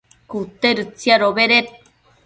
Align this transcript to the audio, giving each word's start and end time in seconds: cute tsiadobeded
cute 0.29 0.69
tsiadobeded 0.97 1.65